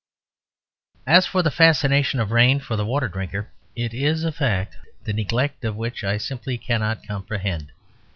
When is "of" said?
2.19-2.31, 5.63-5.75